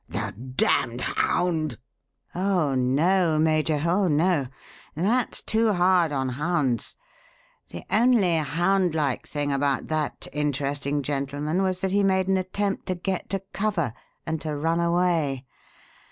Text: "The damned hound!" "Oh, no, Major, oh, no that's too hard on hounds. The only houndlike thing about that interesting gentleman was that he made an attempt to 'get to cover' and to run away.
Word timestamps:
"The 0.09 0.31
damned 0.33 1.01
hound!" 1.01 1.77
"Oh, 2.33 2.73
no, 2.73 3.37
Major, 3.37 3.79
oh, 3.85 4.07
no 4.07 4.47
that's 4.95 5.43
too 5.43 5.73
hard 5.73 6.11
on 6.11 6.29
hounds. 6.29 6.95
The 7.69 7.83
only 7.91 8.39
houndlike 8.39 9.27
thing 9.27 9.51
about 9.51 9.89
that 9.89 10.27
interesting 10.33 11.03
gentleman 11.03 11.61
was 11.61 11.81
that 11.81 11.91
he 11.91 12.01
made 12.01 12.27
an 12.27 12.37
attempt 12.37 12.87
to 12.87 12.95
'get 12.95 13.29
to 13.29 13.41
cover' 13.53 13.93
and 14.25 14.41
to 14.41 14.55
run 14.57 14.79
away. 14.79 15.45